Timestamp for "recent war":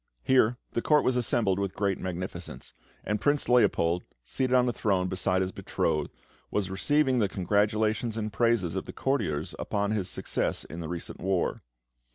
10.89-11.61